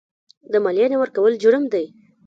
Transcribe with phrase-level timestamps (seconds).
[0.51, 1.85] د مالیې نه ورکول جرم دی.